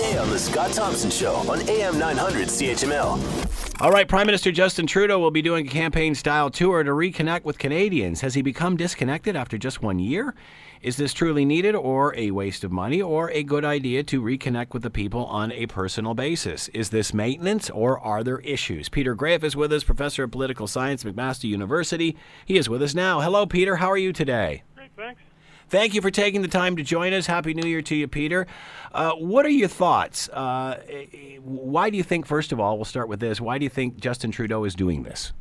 day 0.00 0.16
on 0.16 0.30
The 0.30 0.38
Scott 0.38 0.72
Thompson 0.72 1.10
Show 1.10 1.34
on 1.50 1.60
AM 1.68 1.98
900 1.98 2.48
CHML. 2.48 3.82
All 3.82 3.90
right, 3.90 4.08
Prime 4.08 4.26
Minister 4.26 4.50
Justin 4.50 4.86
Trudeau 4.86 5.18
will 5.18 5.30
be 5.30 5.42
doing 5.42 5.66
a 5.66 5.70
campaign 5.70 6.14
style 6.14 6.48
tour 6.48 6.82
to 6.82 6.90
reconnect 6.90 7.44
with 7.44 7.58
Canadians. 7.58 8.22
Has 8.22 8.32
he 8.32 8.40
become 8.40 8.78
disconnected 8.78 9.36
after 9.36 9.58
just 9.58 9.82
one 9.82 9.98
year? 9.98 10.34
Is 10.80 10.96
this 10.96 11.12
truly 11.12 11.44
needed 11.44 11.74
or 11.74 12.16
a 12.16 12.30
waste 12.30 12.64
of 12.64 12.72
money 12.72 13.02
or 13.02 13.30
a 13.30 13.42
good 13.42 13.64
idea 13.64 14.02
to 14.04 14.22
reconnect 14.22 14.72
with 14.72 14.82
the 14.82 14.90
people 14.90 15.26
on 15.26 15.52
a 15.52 15.66
personal 15.66 16.14
basis? 16.14 16.68
Is 16.68 16.88
this 16.88 17.12
maintenance 17.12 17.68
or 17.68 17.98
are 18.00 18.24
there 18.24 18.40
issues? 18.40 18.88
Peter 18.88 19.14
Graefe 19.14 19.44
is 19.44 19.56
with 19.56 19.70
us, 19.70 19.84
professor 19.84 20.24
of 20.24 20.30
political 20.30 20.66
science, 20.66 21.04
McMaster 21.04 21.44
University. 21.44 22.16
He 22.46 22.56
is 22.56 22.70
with 22.70 22.82
us 22.82 22.94
now. 22.94 23.20
Hello, 23.20 23.44
Peter. 23.44 23.76
How 23.76 23.90
are 23.90 23.98
you 23.98 24.14
today? 24.14 24.62
Thank 25.70 25.94
you 25.94 26.00
for 26.00 26.10
taking 26.10 26.42
the 26.42 26.48
time 26.48 26.74
to 26.78 26.82
join 26.82 27.12
us. 27.12 27.26
Happy 27.26 27.54
New 27.54 27.68
Year 27.68 27.80
to 27.80 27.94
you, 27.94 28.08
Peter. 28.08 28.48
Uh, 28.92 29.12
what 29.12 29.46
are 29.46 29.50
your 29.50 29.68
thoughts? 29.68 30.28
Uh, 30.28 30.80
why 31.44 31.90
do 31.90 31.96
you 31.96 32.02
think, 32.02 32.26
first 32.26 32.50
of 32.50 32.58
all, 32.58 32.76
we'll 32.76 32.84
start 32.84 33.08
with 33.08 33.20
this, 33.20 33.40
why 33.40 33.56
do 33.56 33.62
you 33.62 33.70
think 33.70 33.96
Justin 34.00 34.32
Trudeau 34.32 34.64
is 34.64 34.74
doing 34.74 35.04
this? 35.04 35.32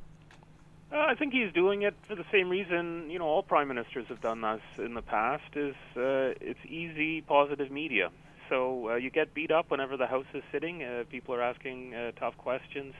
Uh, 0.91 0.97
I 0.97 1.15
think 1.15 1.33
he's 1.33 1.51
doing 1.53 1.81
it 1.81 1.95
for 2.07 2.13
the 2.13 2.25
same 2.31 2.47
reason, 2.47 3.09
you 3.09 3.17
know, 3.17 3.25
all 3.25 3.41
prime 3.41 3.69
ministers 3.69 4.05
have 4.09 4.21
done 4.21 4.41
this 4.41 4.61
in 4.77 4.93
the 4.93 5.01
past, 5.01 5.55
is 5.55 5.73
uh, 5.97 6.37
it's 6.39 6.63
easy, 6.67 7.21
positive 7.21 7.71
media. 7.71 8.11
So 8.49 8.91
uh, 8.91 8.95
you 8.97 9.09
get 9.09 9.33
beat 9.33 9.49
up 9.49 9.71
whenever 9.71 9.97
the 9.97 10.05
House 10.05 10.27
is 10.35 10.43
sitting. 10.51 10.83
Uh, 10.83 11.05
people 11.09 11.33
are 11.33 11.41
asking 11.41 11.95
tough 12.19 12.37
questions. 12.37 12.93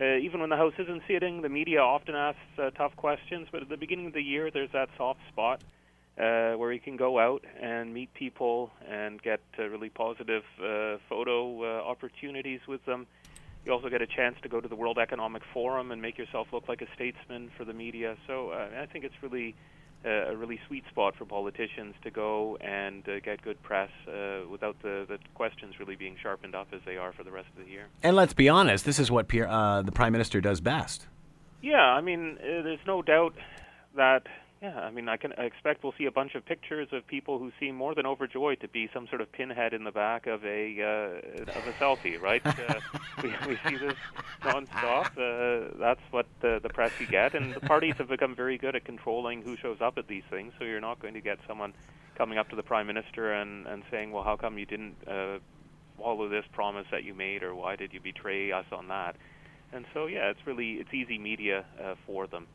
Uh, 0.00 0.16
even 0.16 0.40
when 0.40 0.50
the 0.50 0.56
House 0.56 0.74
isn't 0.76 1.02
sitting, 1.06 1.42
the 1.42 1.48
media 1.48 1.78
often 1.78 2.16
asks 2.16 2.40
uh, 2.58 2.70
tough 2.70 2.96
questions. 2.96 3.46
But 3.52 3.62
at 3.62 3.68
the 3.68 3.76
beginning 3.76 4.06
of 4.06 4.12
the 4.12 4.22
year, 4.22 4.50
there's 4.50 4.72
that 4.72 4.88
soft 4.96 5.20
spot 5.28 5.62
uh, 6.18 6.52
where 6.52 6.72
you 6.72 6.80
can 6.80 6.96
go 6.96 7.18
out 7.18 7.44
and 7.60 7.92
meet 7.92 8.12
people 8.14 8.70
and 8.88 9.22
get 9.22 9.40
uh, 9.58 9.64
really 9.68 9.88
positive 9.88 10.42
uh, 10.58 10.98
photo 11.08 11.62
uh, 11.62 11.82
opportunities 11.82 12.60
with 12.68 12.84
them. 12.84 13.06
You 13.64 13.72
also 13.72 13.88
get 13.88 14.02
a 14.02 14.06
chance 14.06 14.36
to 14.42 14.48
go 14.48 14.60
to 14.60 14.68
the 14.68 14.74
World 14.76 14.98
Economic 14.98 15.42
Forum 15.52 15.92
and 15.92 16.02
make 16.02 16.18
yourself 16.18 16.48
look 16.52 16.68
like 16.68 16.82
a 16.82 16.88
statesman 16.94 17.50
for 17.56 17.64
the 17.64 17.72
media. 17.72 18.16
So 18.26 18.50
uh, 18.50 18.68
I 18.80 18.86
think 18.86 19.04
it's 19.04 19.14
really 19.22 19.54
uh, 20.04 20.32
a 20.32 20.36
really 20.36 20.58
sweet 20.66 20.84
spot 20.88 21.14
for 21.16 21.24
politicians 21.24 21.94
to 22.02 22.10
go 22.10 22.56
and 22.60 23.08
uh, 23.08 23.20
get 23.20 23.40
good 23.40 23.62
press 23.62 23.90
uh, 24.08 24.40
without 24.50 24.76
the, 24.82 25.06
the 25.08 25.18
questions 25.34 25.78
really 25.78 25.94
being 25.94 26.16
sharpened 26.20 26.54
up 26.54 26.66
as 26.72 26.80
they 26.84 26.96
are 26.96 27.12
for 27.12 27.22
the 27.22 27.30
rest 27.30 27.48
of 27.56 27.64
the 27.64 27.70
year. 27.70 27.86
And 28.02 28.16
let's 28.16 28.34
be 28.34 28.48
honest, 28.48 28.84
this 28.84 28.98
is 28.98 29.10
what 29.10 29.28
Pierre, 29.28 29.48
uh, 29.48 29.82
the 29.82 29.92
Prime 29.92 30.12
Minister 30.12 30.40
does 30.40 30.60
best. 30.60 31.06
Yeah, 31.62 31.76
I 31.76 32.00
mean, 32.00 32.38
uh, 32.40 32.62
there's 32.62 32.84
no 32.84 33.02
doubt 33.02 33.34
that 33.94 34.26
yeah, 34.62 34.78
I 34.78 34.92
mean, 34.92 35.08
I 35.08 35.16
can 35.16 35.32
I 35.36 35.42
expect 35.42 35.82
we'll 35.82 35.94
see 35.98 36.04
a 36.04 36.12
bunch 36.12 36.36
of 36.36 36.46
pictures 36.46 36.86
of 36.92 37.04
people 37.08 37.40
who 37.40 37.50
seem 37.58 37.74
more 37.74 37.96
than 37.96 38.06
overjoyed 38.06 38.60
to 38.60 38.68
be 38.68 38.88
some 38.94 39.08
sort 39.08 39.20
of 39.20 39.32
pinhead 39.32 39.74
in 39.74 39.82
the 39.82 39.90
back 39.90 40.28
of 40.28 40.44
a 40.44 40.80
uh, 40.80 41.42
of 41.50 41.66
a 41.66 41.72
selfie, 41.80 42.20
right? 42.20 42.46
uh, 42.46 42.74
we, 43.24 43.34
we 43.48 43.58
see 43.68 43.76
this 43.76 43.96
nonstop. 44.42 45.06
Uh, 45.18 45.76
that's 45.80 46.00
what 46.12 46.26
the, 46.42 46.60
the 46.62 46.68
press 46.68 46.92
you 47.00 47.08
get, 47.08 47.34
and 47.34 47.52
the 47.52 47.60
parties 47.60 47.96
have 47.98 48.08
become 48.08 48.36
very 48.36 48.56
good 48.56 48.76
at 48.76 48.84
controlling 48.84 49.42
who 49.42 49.56
shows 49.56 49.78
up 49.80 49.98
at 49.98 50.06
these 50.06 50.22
things. 50.30 50.52
So 50.60 50.64
you're 50.64 50.80
not 50.80 51.00
going 51.00 51.14
to 51.14 51.20
get 51.20 51.38
someone 51.48 51.74
coming 52.14 52.38
up 52.38 52.48
to 52.50 52.56
the 52.56 52.62
prime 52.62 52.86
minister 52.86 53.32
and 53.32 53.66
and 53.66 53.82
saying, 53.90 54.12
"Well, 54.12 54.22
how 54.22 54.36
come 54.36 54.58
you 54.58 54.66
didn't 54.66 54.94
uh, 55.08 55.38
follow 55.98 56.28
this 56.28 56.44
promise 56.52 56.86
that 56.92 57.02
you 57.02 57.14
made, 57.14 57.42
or 57.42 57.52
why 57.56 57.74
did 57.74 57.92
you 57.92 58.00
betray 58.00 58.52
us 58.52 58.66
on 58.70 58.86
that?" 58.88 59.16
And 59.72 59.86
so, 59.92 60.06
yeah, 60.06 60.30
it's 60.30 60.46
really 60.46 60.74
it's 60.74 60.94
easy 60.94 61.18
media 61.18 61.64
uh, 61.82 61.96
for 62.06 62.28
them. 62.28 62.46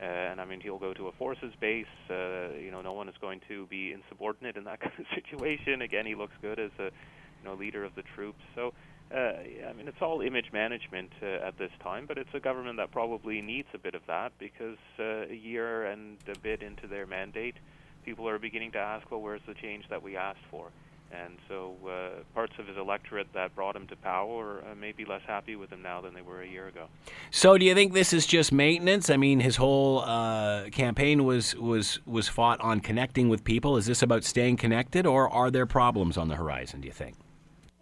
Uh, 0.00 0.04
and 0.04 0.40
I 0.40 0.44
mean, 0.46 0.60
he'll 0.60 0.78
go 0.78 0.94
to 0.94 1.08
a 1.08 1.12
forces 1.12 1.52
base. 1.60 1.86
Uh, 2.08 2.54
you 2.58 2.70
know, 2.70 2.80
no 2.80 2.94
one 2.94 3.08
is 3.08 3.14
going 3.20 3.40
to 3.48 3.66
be 3.66 3.92
insubordinate 3.92 4.56
in 4.56 4.64
that 4.64 4.80
kind 4.80 4.94
of 4.98 5.06
situation. 5.14 5.82
Again, 5.82 6.06
he 6.06 6.14
looks 6.14 6.34
good 6.40 6.58
as 6.58 6.70
a, 6.78 6.84
you 6.84 7.44
know, 7.44 7.54
leader 7.54 7.84
of 7.84 7.94
the 7.94 8.02
troops. 8.14 8.40
So, 8.54 8.72
uh, 9.14 9.32
I 9.68 9.72
mean, 9.76 9.88
it's 9.88 10.00
all 10.00 10.20
image 10.20 10.52
management 10.52 11.10
uh, 11.22 11.46
at 11.46 11.58
this 11.58 11.72
time, 11.82 12.06
but 12.06 12.16
it's 12.16 12.32
a 12.32 12.40
government 12.40 12.78
that 12.78 12.92
probably 12.92 13.42
needs 13.42 13.68
a 13.74 13.78
bit 13.78 13.94
of 13.94 14.02
that 14.06 14.32
because 14.38 14.78
uh, 14.98 15.26
a 15.28 15.34
year 15.34 15.86
and 15.86 16.16
a 16.34 16.38
bit 16.38 16.62
into 16.62 16.86
their 16.86 17.06
mandate, 17.06 17.56
people 18.04 18.28
are 18.28 18.38
beginning 18.38 18.72
to 18.72 18.78
ask, 18.78 19.10
well, 19.10 19.20
where's 19.20 19.42
the 19.46 19.54
change 19.54 19.84
that 19.90 20.02
we 20.02 20.16
asked 20.16 20.44
for? 20.50 20.70
And 21.12 21.38
so 21.48 21.74
uh, 21.86 22.22
parts 22.34 22.52
of 22.58 22.68
his 22.68 22.76
electorate 22.76 23.26
that 23.34 23.54
brought 23.56 23.74
him 23.74 23.86
to 23.88 23.96
power 23.96 24.62
uh, 24.70 24.74
may 24.74 24.92
be 24.92 25.04
less 25.04 25.22
happy 25.26 25.56
with 25.56 25.70
him 25.70 25.82
now 25.82 26.00
than 26.00 26.14
they 26.14 26.22
were 26.22 26.42
a 26.42 26.46
year 26.46 26.68
ago. 26.68 26.86
So, 27.30 27.58
do 27.58 27.64
you 27.64 27.74
think 27.74 27.94
this 27.94 28.12
is 28.12 28.26
just 28.26 28.52
maintenance? 28.52 29.10
I 29.10 29.16
mean, 29.16 29.40
his 29.40 29.56
whole 29.56 30.00
uh, 30.00 30.70
campaign 30.70 31.24
was 31.24 31.56
was 31.56 31.98
was 32.06 32.28
fought 32.28 32.60
on 32.60 32.80
connecting 32.80 33.28
with 33.28 33.42
people. 33.42 33.76
Is 33.76 33.86
this 33.86 34.02
about 34.02 34.22
staying 34.22 34.56
connected, 34.58 35.04
or 35.04 35.28
are 35.28 35.50
there 35.50 35.66
problems 35.66 36.16
on 36.16 36.28
the 36.28 36.36
horizon? 36.36 36.80
Do 36.80 36.86
you 36.86 36.92
think? 36.92 37.16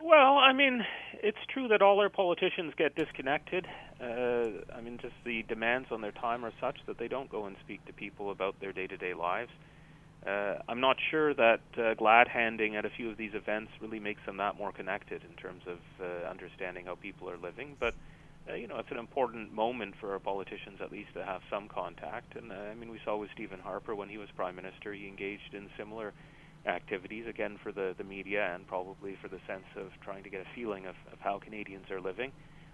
Well, 0.00 0.38
I 0.38 0.54
mean, 0.54 0.86
it's 1.22 1.38
true 1.52 1.68
that 1.68 1.82
all 1.82 2.00
our 2.00 2.08
politicians 2.08 2.72
get 2.76 2.94
disconnected. 2.94 3.66
Uh, 4.00 4.64
I 4.74 4.80
mean, 4.82 4.98
just 5.02 5.14
the 5.24 5.42
demands 5.42 5.88
on 5.90 6.00
their 6.00 6.12
time 6.12 6.44
are 6.44 6.52
such 6.60 6.78
that 6.86 6.98
they 6.98 7.08
don't 7.08 7.28
go 7.28 7.44
and 7.44 7.56
speak 7.60 7.84
to 7.86 7.92
people 7.92 8.30
about 8.30 8.58
their 8.60 8.72
day-to-day 8.72 9.12
lives. 9.12 9.50
Uh, 10.26 10.56
I'm 10.68 10.80
not 10.80 10.96
sure 11.10 11.32
that 11.34 11.60
uh, 11.78 11.94
glad 11.94 12.28
handing 12.28 12.76
at 12.76 12.84
a 12.84 12.90
few 12.90 13.10
of 13.10 13.16
these 13.16 13.34
events 13.34 13.70
really 13.80 14.00
makes 14.00 14.20
them 14.26 14.36
that 14.38 14.58
more 14.58 14.72
connected 14.72 15.22
in 15.28 15.36
terms 15.36 15.62
of 15.66 15.78
uh, 16.00 16.28
understanding 16.28 16.86
how 16.86 16.96
people 16.96 17.30
are 17.30 17.38
living. 17.38 17.76
But 17.78 17.94
uh, 18.50 18.54
you 18.54 18.66
know, 18.66 18.78
it's 18.78 18.90
an 18.90 18.98
important 18.98 19.52
moment 19.52 19.94
for 20.00 20.12
our 20.12 20.18
politicians 20.18 20.78
at 20.80 20.90
least 20.90 21.12
to 21.14 21.24
have 21.24 21.42
some 21.50 21.68
contact. 21.68 22.36
And 22.36 22.50
uh, 22.50 22.54
I 22.54 22.74
mean, 22.74 22.90
we 22.90 23.00
saw 23.04 23.16
with 23.16 23.30
Stephen 23.34 23.60
Harper 23.60 23.94
when 23.94 24.08
he 24.08 24.18
was 24.18 24.28
prime 24.34 24.56
minister, 24.56 24.92
he 24.92 25.06
engaged 25.06 25.54
in 25.54 25.68
similar 25.76 26.12
activities 26.66 27.24
again 27.28 27.58
for 27.62 27.70
the 27.72 27.94
the 27.96 28.04
media 28.04 28.52
and 28.54 28.66
probably 28.66 29.16
for 29.22 29.28
the 29.28 29.38
sense 29.46 29.66
of 29.76 29.88
trying 30.02 30.24
to 30.24 30.30
get 30.30 30.40
a 30.40 30.54
feeling 30.54 30.86
of, 30.86 30.96
of 31.12 31.18
how 31.20 31.38
Canadians 31.38 31.90
are 31.90 32.00
living. 32.00 32.32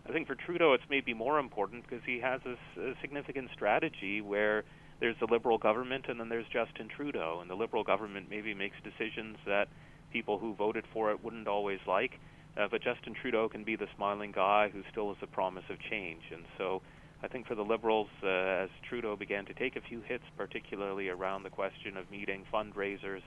I 0.08 0.12
think 0.12 0.26
for 0.26 0.34
Trudeau, 0.34 0.74
it's 0.74 0.84
maybe 0.90 1.14
more 1.14 1.38
important 1.38 1.84
because 1.88 2.04
he 2.04 2.20
has 2.20 2.40
this 2.44 2.58
uh, 2.78 2.92
significant 3.00 3.50
strategy 3.54 4.20
where 4.20 4.64
there's 5.00 5.16
the 5.20 5.26
Liberal 5.30 5.58
government 5.58 6.06
and 6.08 6.18
then 6.18 6.28
there's 6.28 6.46
Justin 6.52 6.88
Trudeau. 6.88 7.38
And 7.40 7.50
the 7.50 7.54
Liberal 7.54 7.84
government 7.84 8.26
maybe 8.30 8.54
makes 8.54 8.76
decisions 8.82 9.36
that 9.46 9.68
people 10.12 10.38
who 10.38 10.54
voted 10.54 10.84
for 10.92 11.10
it 11.10 11.22
wouldn't 11.22 11.48
always 11.48 11.80
like. 11.86 12.12
Uh, 12.56 12.68
but 12.70 12.82
Justin 12.82 13.14
Trudeau 13.14 13.48
can 13.48 13.64
be 13.64 13.74
the 13.74 13.88
smiling 13.96 14.30
guy 14.32 14.70
who 14.72 14.82
still 14.90 15.08
has 15.08 15.16
a 15.22 15.26
promise 15.26 15.64
of 15.70 15.76
change. 15.90 16.22
And 16.32 16.44
so 16.56 16.82
I 17.22 17.28
think 17.28 17.46
for 17.46 17.54
the 17.54 17.64
Liberals, 17.64 18.08
uh, 18.22 18.28
as 18.28 18.70
Trudeau 18.88 19.16
began 19.16 19.44
to 19.46 19.54
take 19.54 19.76
a 19.76 19.80
few 19.80 20.00
hits, 20.02 20.24
particularly 20.36 21.08
around 21.08 21.42
the 21.42 21.50
question 21.50 21.96
of 21.96 22.10
meeting 22.10 22.44
fundraisers, 22.52 23.22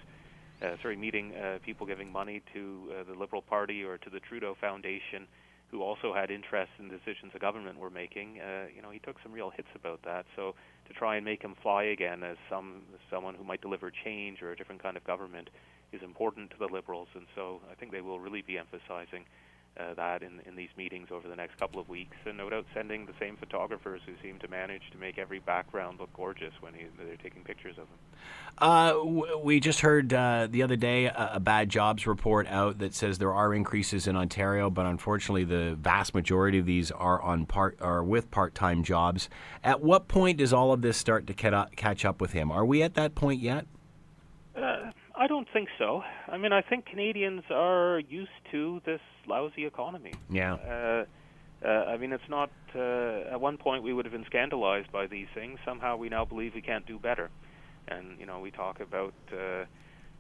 uh, 0.62 0.76
sorry, 0.82 0.96
meeting 0.96 1.36
uh, 1.36 1.60
people 1.66 1.86
giving 1.86 2.12
money 2.12 2.42
to 2.54 2.92
uh, 2.92 3.04
the 3.04 3.20
Liberal 3.20 3.42
Party 3.42 3.84
or 3.84 3.98
to 3.98 4.10
the 4.10 4.20
Trudeau 4.20 4.56
Foundation, 4.62 5.28
who 5.72 5.82
also 5.82 6.14
had 6.14 6.32
interest 6.32 6.72
in 6.80 6.90
decisions 6.90 7.34
the 7.34 7.40
government 7.40 7.78
were 7.78 7.90
making. 7.90 8.40
Uh, 8.40 8.68
you 8.74 8.82
know, 8.82 8.90
he 8.90 9.00
took 9.00 9.18
some 9.22 9.32
real 9.32 9.50
hits 9.50 9.68
about 9.76 10.02
that. 10.04 10.26
So 10.36 10.56
to 10.88 10.94
try 10.94 11.18
and 11.18 11.26
make 11.26 11.42
him 11.42 11.56
fly 11.62 11.84
again 11.84 12.24
as 12.24 12.38
some 12.50 12.84
someone 13.10 13.36
who 13.36 13.44
might 13.44 13.62
deliver 13.62 13.92
change 13.92 14.42
or 14.42 14.52
a 14.52 14.56
different 14.56 14.82
kind 14.82 14.96
of 14.96 15.04
government 15.04 15.50
is 15.92 16.02
important 16.04 16.52
to 16.52 16.58
the 16.58 16.68
Liberals, 16.68 17.08
and 17.16 17.26
so 17.36 17.62
I 17.72 17.76
think 17.76 17.92
they 17.92 18.02
will 18.02 18.20
really 18.20 18.42
be 18.42 18.58
emphasizing 18.58 19.26
uh, 19.80 19.94
that 19.96 20.24
in, 20.24 20.42
in 20.46 20.56
these 20.56 20.70
meetings 20.78 21.10
over 21.12 21.28
the 21.28 21.36
next 21.36 21.58
couple 21.60 21.80
of 21.80 21.88
weeks, 21.88 22.16
and 22.26 22.38
no 22.38 22.50
doubt 22.50 22.66
sending 22.74 23.06
the 23.06 23.14
same 23.20 23.38
photographers 23.38 24.02
who 24.06 24.14
seem 24.22 24.40
to 24.40 24.48
manage 24.48 24.82
to 24.92 24.98
make 24.98 25.18
every 25.18 25.40
background 25.40 26.00
look 26.00 26.12
gorgeous 26.14 26.54
when 26.62 26.74
he, 26.74 26.86
they're 26.98 27.16
taking 27.18 27.44
pictures 27.44 27.76
of 27.78 27.84
him. 27.84 27.98
Uh, 28.58 28.92
w- 28.94 29.38
we 29.44 29.60
just 29.60 29.82
heard 29.82 30.14
uh, 30.14 30.48
the 30.50 30.64
other 30.64 30.76
day 30.76 31.06
a, 31.06 31.32
a, 31.34 31.40
bad 31.40 31.70
jobs 31.70 32.08
report 32.08 32.48
out 32.48 32.80
that 32.80 32.94
says 32.94 33.20
there 33.20 33.34
are 33.34 33.54
increases 33.54 34.08
in 34.08 34.16
Ontario, 34.16 34.70
but 34.70 34.86
unfortunately, 34.86 35.44
the 35.44 35.76
vast 35.80 36.16
majority 36.16 36.58
of 36.58 36.66
these 36.66 36.90
are 36.92 37.22
on 37.22 37.46
part 37.46 37.78
are 37.80 38.04
with 38.04 38.32
part-time 38.32 38.84
jobs. 38.84 39.30
At 39.64 39.82
what 39.82 40.08
point 40.08 40.40
does 40.40 40.54
all 40.54 40.74
of 40.74 40.82
this 40.82 40.98
start 40.98 41.28
to 41.28 41.34
catch 41.34 42.04
up 42.06 42.20
with 42.20 42.34
him? 42.34 42.52
Are 42.52 42.66
we 42.66 42.82
at 42.82 42.96
that 42.96 43.14
point 43.14 43.42
yet? 43.42 43.68
I 45.18 45.28
don't 45.28 45.48
think 45.52 45.70
so. 45.80 46.04
I 46.28 46.38
mean, 46.38 46.54
I 46.54 46.62
think 46.62 46.86
Canadians 46.86 47.44
are 47.50 48.00
used 48.00 48.30
to 48.52 48.82
this 48.86 49.02
lousy 49.28 49.66
economy. 49.66 50.14
Yeah. 50.30 50.54
Uh, 50.54 51.06
uh, 51.66 51.70
I 51.70 51.98
mean, 51.98 52.14
it's 52.14 52.30
not. 52.30 52.52
Uh, 52.76 53.32
at 53.32 53.42
one 53.42 53.58
point, 53.58 53.84
we 53.84 53.94
would 53.94 54.06
have 54.06 54.12
been 54.12 54.26
scandalized 54.26 54.92
by 54.92 55.08
these 55.08 55.28
things. 55.34 55.58
Somehow, 55.66 55.98
we 55.98 56.10
now 56.10 56.24
believe 56.24 56.54
we 56.54 56.62
can't 56.62 56.86
do 56.86 57.00
better. 57.00 57.32
And 57.88 58.20
you 58.20 58.28
know, 58.28 58.40
we 58.40 58.52
talk 58.52 58.80
about 58.80 59.16
uh, 59.34 59.66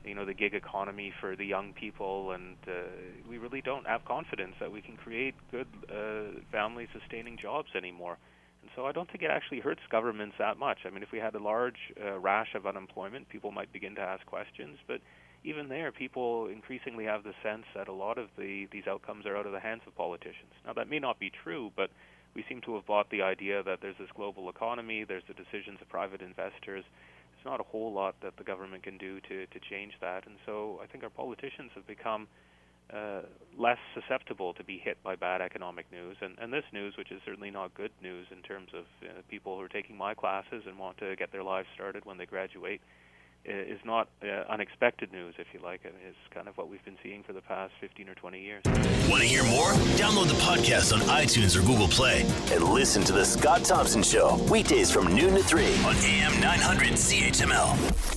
you 0.04 0.16
know 0.16 0.26
the 0.26 0.34
gig 0.34 0.56
economy 0.56 1.14
for 1.20 1.36
the 1.36 1.46
young 1.46 1.74
people, 1.74 2.32
and 2.32 2.56
uh, 2.68 2.72
we 3.30 3.38
really 3.38 3.62
don't 3.62 3.86
have 3.86 4.04
confidence 4.06 4.56
that 4.60 4.72
we 4.72 4.82
can 4.82 4.98
create 4.98 5.36
good 5.52 5.68
uh, 5.92 6.40
family-sustaining 6.52 7.38
jobs 7.38 7.70
anymore. 7.76 8.18
And 8.62 8.72
so 8.76 8.86
I 8.86 8.92
don't 8.92 9.10
think 9.10 9.24
it 9.24 9.32
actually 9.32 9.60
hurts 9.60 9.82
governments 9.90 10.36
that 10.40 10.58
much. 10.58 10.80
I 10.86 10.90
mean, 10.90 11.04
if 11.04 11.12
we 11.12 11.20
had 11.20 11.36
a 11.36 11.40
large 11.40 11.94
uh, 12.04 12.18
rash 12.20 12.56
of 12.56 12.66
unemployment, 12.66 13.30
people 13.30 13.52
might 13.52 13.72
begin 13.72 13.96
to 13.96 14.02
ask 14.02 14.26
questions. 14.26 14.78
But 14.88 15.02
even 15.44 15.70
there, 15.70 15.92
people 15.92 16.48
increasingly 16.48 17.06
have 17.06 17.24
the 17.24 17.34
sense 17.44 17.66
that 17.76 17.88
a 17.88 17.94
lot 17.94 18.18
of 18.18 18.30
the, 18.38 18.68
these 18.72 18.88
outcomes 18.88 19.26
are 19.26 19.38
out 19.38 19.46
of 19.46 19.52
the 19.52 19.60
hands 19.60 19.82
of 19.88 19.96
politicians. 19.96 20.52
Now, 20.66 20.74
that 20.74 20.90
may 20.90 21.00
not 21.00 21.20
be 21.20 21.32
true, 21.44 21.72
but 21.76 21.90
we 22.36 22.44
seem 22.50 22.62
to 22.62 22.76
have 22.76 22.86
bought 22.86 23.10
the 23.10 23.22
idea 23.22 23.64
that 23.64 23.80
there's 23.82 23.98
this 24.00 24.10
global 24.16 24.50
economy, 24.50 25.04
there's 25.04 25.24
the 25.28 25.34
decisions 25.34 25.80
of 25.82 25.90
private 25.90 26.22
investors. 26.22 26.84
There's 27.34 27.46
not 27.46 27.60
a 27.60 27.64
whole 27.64 27.94
lot 27.94 28.16
that 28.22 28.38
the 28.38 28.44
government 28.44 28.84
can 28.84 28.98
do 28.98 29.20
to, 29.22 29.46
to 29.46 29.60
change 29.70 29.94
that. 30.02 30.26
And 30.26 30.36
so 30.46 30.80
I 30.84 30.88
think 30.88 31.04
our 31.04 31.10
politicians 31.10 31.72
have 31.76 31.88
become 31.88 32.28
uh, 32.94 33.22
less 33.58 33.78
susceptible 33.94 34.54
to 34.54 34.64
be 34.64 34.78
hit 34.78 35.02
by 35.04 35.16
bad 35.16 35.42
economic 35.42 35.92
news. 35.92 36.18
And, 36.22 36.36
and 36.40 36.54
this 36.54 36.64
news, 36.72 36.96
which 36.98 37.12
is 37.12 37.22
certainly 37.26 37.52
not 37.52 37.74
good 37.74 37.92
news 38.02 38.28
in 38.32 38.42
terms 38.42 38.70
of 38.74 38.86
uh, 39.04 39.22
people 39.30 39.56
who 39.58 39.62
are 39.64 39.68
taking 39.68 39.98
my 39.98 40.14
classes 40.14 40.64
and 40.68 40.78
want 40.78 40.98
to 41.00 41.16
get 41.16 41.32
their 41.32 41.44
lives 41.44 41.68
started 41.76 42.06
when 42.06 42.18
they 42.18 42.26
graduate, 42.26 42.82
is 43.46 43.80
not 43.86 44.10
uh, 44.24 44.44
unexpected 44.50 45.12
news, 45.12 45.36
if 45.38 45.48
you 45.54 45.60
like. 45.62 45.82
It's 45.84 46.18
kind 46.34 46.48
of 46.48 46.58
what 46.58 46.70
we've 46.70 46.84
been 46.84 46.98
seeing 47.02 47.24
for 47.24 47.34
the 47.34 47.42
past 47.42 47.74
15 47.80 48.10
or 48.10 48.16
20 48.16 48.42
years. 48.42 48.62
Want 49.10 49.22
to 49.22 49.28
hear 49.28 49.44
more? 49.46 49.72
Download 49.96 50.28
the 50.28 50.40
podcast 50.42 50.94
on 50.94 51.00
iTunes 51.08 51.56
or 51.56 51.66
Google 51.66 51.88
Play 51.88 52.26
and 52.52 52.64
listen 52.64 53.04
to 53.06 53.14
The 53.14 53.24
Scott 53.24 53.64
Thompson 53.64 54.04
Show, 54.04 54.38
weekdays 54.52 54.92
from 54.92 55.16
noon 55.16 55.36
to 55.36 55.44
3 55.44 55.64
on 55.86 55.96
AM 55.96 56.40
900 56.42 56.90
CHML. 56.94 58.17